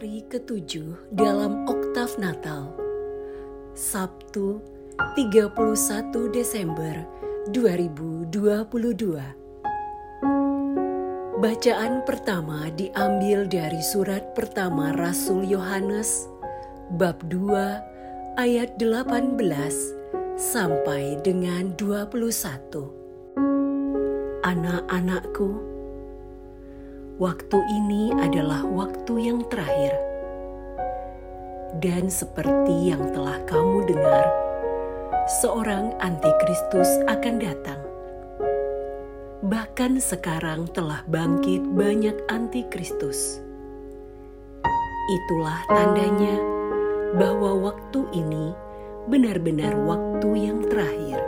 Hari 0.00 0.24
ketujuh 0.32 1.12
dalam 1.12 1.68
Oktav 1.68 2.16
Natal 2.16 2.72
Sabtu 3.76 4.64
31 4.96 5.52
Desember 6.32 7.04
2022 7.52 8.32
Bacaan 11.36 12.00
pertama 12.08 12.72
diambil 12.80 13.44
dari 13.44 13.84
surat 13.84 14.32
pertama 14.32 14.96
Rasul 14.96 15.44
Yohanes 15.44 16.24
bab 16.96 17.20
2 17.28 18.40
ayat 18.40 18.80
18 18.80 19.36
sampai 20.40 21.20
dengan 21.20 21.76
21 21.76 23.36
Anak-anakku 24.48 25.79
waktu 27.20 27.60
ini 27.68 28.16
adalah 28.16 28.64
waktu 28.64 29.28
yang 29.28 29.44
terakhir. 29.52 29.92
Dan 31.76 32.08
seperti 32.08 32.88
yang 32.88 33.12
telah 33.12 33.36
kamu 33.44 33.84
dengar, 33.92 34.24
seorang 35.28 35.92
antikristus 36.00 36.88
akan 37.04 37.36
datang. 37.36 37.80
Bahkan 39.44 40.00
sekarang 40.00 40.72
telah 40.72 41.04
bangkit 41.12 41.60
banyak 41.76 42.16
antikristus. 42.32 43.44
Itulah 45.12 45.60
tandanya 45.68 46.40
bahwa 47.20 47.68
waktu 47.68 48.00
ini 48.16 48.56
benar-benar 49.12 49.76
waktu 49.76 50.28
yang 50.48 50.64
terakhir. 50.72 51.20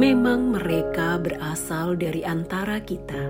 Memang 0.00 0.56
mereka 0.56 1.20
berasal 1.20 1.92
dari 1.92 2.24
antara 2.24 2.80
kita, 2.80 3.20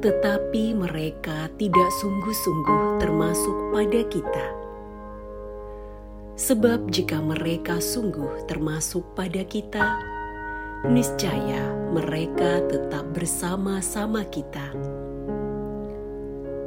tetapi 0.00 0.72
mereka 0.72 1.52
tidak 1.60 1.84
sungguh-sungguh 2.00 2.96
termasuk 2.96 3.52
pada 3.68 4.00
kita. 4.08 4.46
Sebab 6.32 6.88
jika 6.88 7.20
mereka 7.20 7.76
sungguh 7.76 8.48
termasuk 8.48 9.04
pada 9.12 9.44
kita, 9.44 10.00
niscaya 10.88 11.76
mereka 11.92 12.64
tetap 12.64 13.04
bersama-sama 13.12 14.24
kita. 14.32 14.72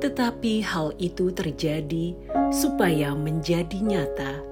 Tetapi 0.05 0.61
hal 0.61 0.93
itu 1.01 1.33
terjadi 1.33 2.13
supaya 2.53 3.17
menjadi 3.17 3.81
nyata 3.81 4.50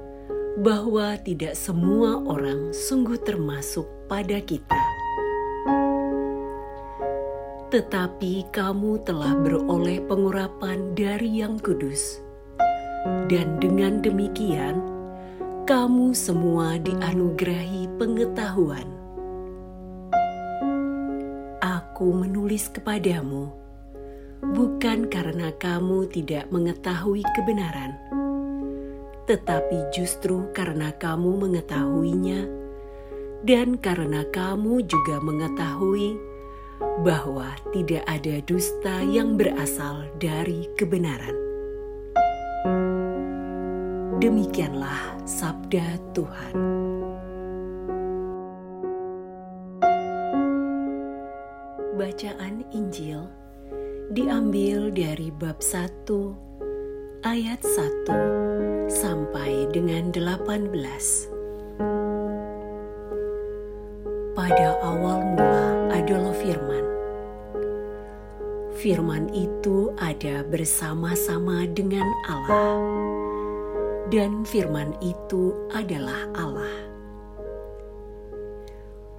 bahwa 0.59 1.15
tidak 1.23 1.55
semua 1.55 2.19
orang 2.27 2.75
sungguh 2.75 3.15
termasuk 3.23 3.87
pada 4.11 4.43
kita. 4.43 4.83
Tetapi 7.71 8.51
kamu 8.51 8.99
telah 9.07 9.39
beroleh 9.39 10.03
pengurapan 10.03 10.91
dari 10.99 11.39
Yang 11.39 11.55
Kudus, 11.63 12.03
dan 13.31 13.55
dengan 13.63 14.03
demikian 14.03 14.83
kamu 15.63 16.11
semua 16.11 16.75
dianugerahi 16.81 17.87
pengetahuan. 17.95 18.89
Aku 21.63 22.11
menulis 22.11 22.67
kepadamu 22.73 23.53
bukan 24.43 25.07
karena 25.07 25.53
kamu 25.55 26.09
tidak 26.09 26.49
mengetahui 26.49 27.21
kebenaran, 27.37 27.95
tetapi 29.29 29.93
justru 29.93 30.49
karena 30.57 30.89
kamu 30.97 31.45
mengetahuinya 31.45 32.49
dan 33.45 33.77
karena 33.77 34.25
kamu 34.33 34.81
juga 34.89 35.21
mengetahui 35.21 36.17
bahwa 37.05 37.53
tidak 37.69 38.01
ada 38.09 38.41
dusta 38.49 39.05
yang 39.05 39.37
berasal 39.37 40.09
dari 40.17 40.65
kebenaran. 40.73 41.37
Demikianlah 44.17 45.21
sabda 45.29 46.01
Tuhan. 46.17 46.55
Bacaan 51.95 52.65
Injil 52.73 53.29
diambil 54.09 54.89
dari 54.89 55.29
bab 55.29 55.61
1 55.61 56.48
ayat 57.19 57.59
1 57.59 58.87
sampai 58.87 59.67
dengan 59.75 60.07
18 60.15 60.71
pada 64.31 64.67
awal 64.79 65.19
mula 65.35 65.67
adalah 65.91 66.31
firman. 66.31 66.85
Firman 68.79 69.27
itu 69.35 69.91
ada 69.99 70.47
bersama-sama 70.47 71.67
dengan 71.67 72.07
Allah, 72.31 72.79
dan 74.07 74.47
firman 74.47 74.95
itu 75.03 75.51
adalah 75.75 76.23
Allah. 76.39 76.87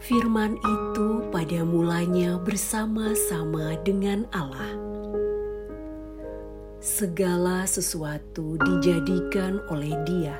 Firman 0.01 0.57
itu 0.57 1.29
pada 1.29 1.69
mulanya 1.69 2.41
bersama-sama 2.41 3.77
dengan 3.85 4.25
Allah. 4.33 4.90
Segala 6.81 7.69
sesuatu 7.69 8.57
dijadikan 8.57 9.61
oleh 9.69 9.93
Dia, 10.09 10.33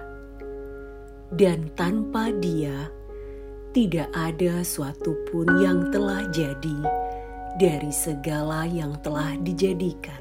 dan 1.37 1.69
tanpa 1.77 2.33
Dia 2.33 2.89
tidak 3.77 4.09
ada 4.17 4.65
suatu 4.65 5.21
pun 5.29 5.45
yang 5.61 5.93
telah 5.93 6.25
jadi 6.33 6.81
dari 7.61 7.93
segala 7.93 8.65
yang 8.65 8.97
telah 9.05 9.37
dijadikan. 9.45 10.17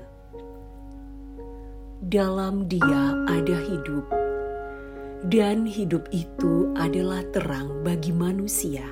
Dalam 2.03 2.67
Dia 2.67 3.15
ada 3.23 3.55
hidup, 3.55 4.03
dan 5.31 5.63
hidup 5.63 6.03
itu 6.11 6.67
adalah 6.75 7.23
terang 7.31 7.79
bagi 7.87 8.11
manusia. 8.11 8.83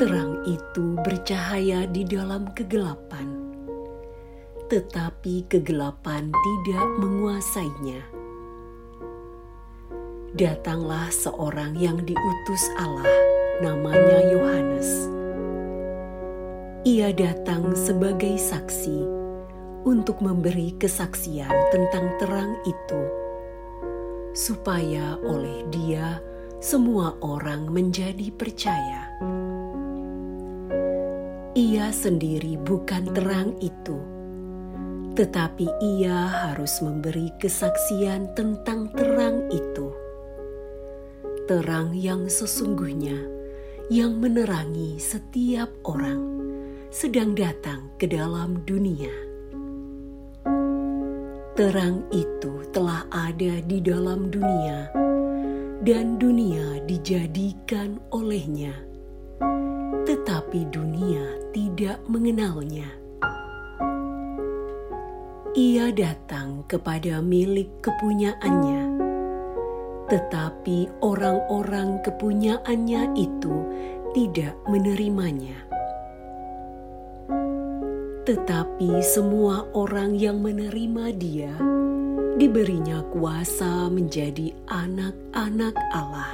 Terang 0.00 0.40
itu 0.48 0.96
bercahaya 1.04 1.84
di 1.84 2.00
dalam 2.08 2.48
kegelapan, 2.56 3.45
tetapi 4.66 5.46
kegelapan 5.46 6.30
tidak 6.30 6.86
menguasainya 6.98 8.16
datanglah 10.36 11.08
seorang 11.08 11.72
yang 11.80 11.96
diutus 12.04 12.68
Allah, 12.76 13.08
namanya 13.64 14.20
Yohanes. 14.28 15.08
Ia 16.84 17.10
datang 17.16 17.72
sebagai 17.72 18.36
saksi 18.36 19.00
untuk 19.88 20.20
memberi 20.20 20.76
kesaksian 20.76 21.50
tentang 21.72 22.12
terang 22.20 22.52
itu, 22.68 23.02
supaya 24.36 25.16
oleh 25.24 25.64
Dia 25.72 26.20
semua 26.60 27.16
orang 27.24 27.72
menjadi 27.72 28.28
percaya. 28.36 29.08
Ia 31.56 31.88
sendiri 31.96 32.60
bukan 32.60 33.08
terang 33.16 33.56
itu, 33.64 33.96
tetapi 35.16 35.66
ia 35.80 36.28
harus 36.28 36.84
memberi 36.84 37.32
kesaksian 37.40 38.36
tentang 38.36 38.92
terang 38.92 39.48
itu 39.48 40.06
terang 41.46 41.94
yang 41.94 42.26
sesungguhnya 42.26 43.14
yang 43.86 44.18
menerangi 44.18 44.98
setiap 44.98 45.70
orang 45.86 46.36
sedang 46.90 47.38
datang 47.38 47.86
ke 48.02 48.10
dalam 48.10 48.66
dunia. 48.66 49.12
Terang 51.54 52.02
itu 52.10 52.66
telah 52.74 53.06
ada 53.14 53.62
di 53.64 53.78
dalam 53.80 54.28
dunia, 54.28 54.90
dan 55.86 56.18
dunia 56.18 56.82
dijadikan 56.84 58.02
olehnya, 58.12 58.74
tetapi 60.04 60.68
dunia 60.68 61.24
tidak 61.54 62.02
mengenalnya. 62.10 63.05
Ia 65.56 65.88
datang 65.88 66.68
kepada 66.68 67.24
milik 67.24 67.80
kepunyaannya 67.80 68.96
tetapi 70.06 70.86
orang-orang 71.02 71.98
kepunyaannya 72.06 73.10
itu 73.18 73.54
tidak 74.14 74.54
menerimanya. 74.70 75.58
Tetapi 78.26 79.02
semua 79.02 79.66
orang 79.74 80.18
yang 80.18 80.42
menerima 80.42 81.04
Dia 81.14 81.54
diberinya 82.38 83.02
kuasa 83.14 83.86
menjadi 83.90 84.50
anak-anak 84.66 85.74
Allah, 85.94 86.30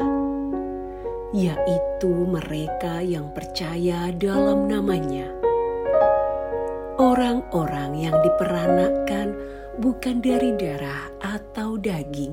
yaitu 1.37 2.13
mereka 2.29 3.01
yang 3.05 3.29
percaya 3.33 4.09
dalam 4.17 4.69
namanya. 4.69 5.42
Orang-orang 7.03 7.99
yang 7.99 8.15
diperanakkan 8.23 9.35
bukan 9.83 10.23
dari 10.23 10.55
darah 10.55 11.11
atau 11.19 11.75
daging, 11.75 12.31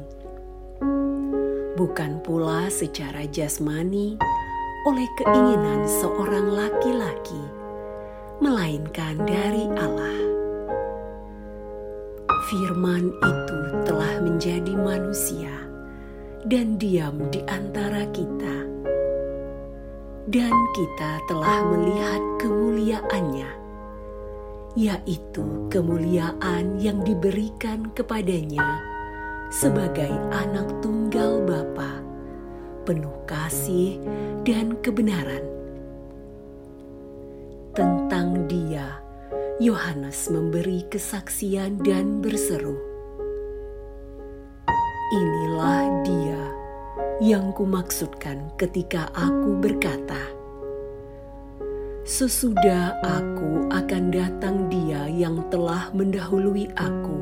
bukan 1.73 2.21
pula 2.21 2.69
secara 2.69 3.25
jasmani 3.33 4.13
oleh 4.85 5.09
keinginan 5.17 5.89
seorang 5.89 6.53
laki-laki, 6.53 7.41
melainkan 8.45 9.17
dari 9.25 9.65
Allah. 9.73 10.21
Firman 12.53 13.09
itu 13.09 13.59
telah 13.89 14.21
menjadi 14.21 14.73
manusia 14.77 15.65
dan 16.45 16.77
diam 16.77 17.17
di 17.33 17.41
antara 17.49 18.05
kita, 18.13 18.57
dan 20.29 20.53
kita 20.77 21.11
telah 21.25 21.57
melihat 21.73 22.21
kemuliaannya, 22.37 23.58
yaitu 24.77 25.69
kemuliaan 25.73 26.77
yang 26.77 27.01
diberikan 27.01 27.89
kepadanya 27.97 28.81
sebagai 29.49 30.13
anak 30.29 30.69
tunggal 30.85 31.41
Bapa, 31.41 32.05
penuh 32.85 33.17
kasih 33.25 33.97
dan 34.45 34.77
kebenaran. 34.85 35.41
Tentang 37.73 38.45
Dia, 38.45 39.01
Yohanes 39.57 40.29
memberi 40.29 40.85
kesaksian 40.85 41.81
dan 41.81 42.21
berseru, 42.21 42.77
"Inilah 45.09 46.05
Dia 46.05 46.43
yang 47.25 47.49
kumaksudkan 47.57 48.53
ketika 48.53 49.09
aku 49.17 49.57
berkata." 49.57 50.38
Sesudah 52.09 52.97
aku 53.05 53.69
akan 53.69 54.09
datang 54.09 54.65
Dia 54.65 55.05
yang 55.05 55.45
telah 55.53 55.93
mendahului 55.93 56.65
aku, 56.73 57.21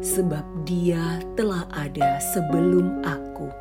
sebab 0.00 0.40
Dia 0.64 1.20
telah 1.36 1.68
ada 1.68 2.16
sebelum 2.32 3.04
aku. 3.04 3.52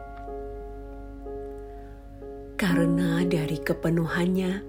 Karena 2.56 3.28
dari 3.28 3.60
kepenuhannya, 3.60 4.64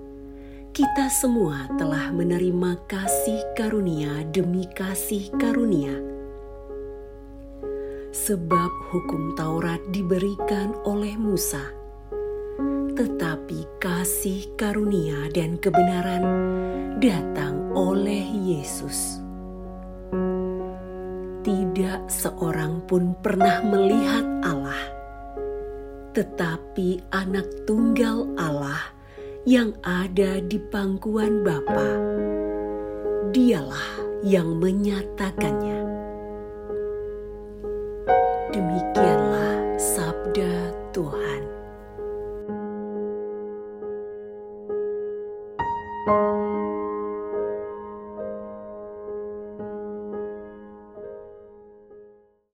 kita 0.74 1.06
semua 1.06 1.70
telah 1.78 2.10
menerima 2.18 2.74
kasih 2.90 3.38
karunia 3.54 4.26
demi 4.34 4.66
kasih 4.74 5.30
karunia. 5.38 5.94
Sebab 8.10 8.90
hukum 8.90 9.38
Taurat 9.38 9.78
diberikan 9.94 10.74
oleh 10.82 11.14
Musa, 11.14 11.62
tetapi 13.00 13.64
kasih 13.80 14.44
karunia 14.60 15.32
dan 15.32 15.56
kebenaran 15.56 16.20
datang 17.00 17.72
oleh 17.72 18.20
Yesus. 18.28 19.24
Tidak 21.40 22.12
seorang 22.12 22.84
pun 22.84 23.16
pernah 23.24 23.64
melihat 23.64 24.28
Allah 24.44 25.00
tetapi 26.10 27.00
anak 27.14 27.46
tunggal 27.70 28.26
Allah 28.34 28.92
yang 29.46 29.72
ada 29.86 30.42
di 30.42 30.58
pangkuan 30.58 31.46
Bapa, 31.46 31.96
dialah 33.30 33.88
yang 34.26 34.58
menyatakannya. 34.58 35.80
Demikian 38.50 39.09